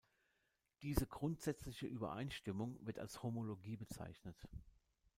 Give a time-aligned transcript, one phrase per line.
[0.81, 4.47] Diese grundsätzliche Übereinstimmung wird als Homologie bezeichnet.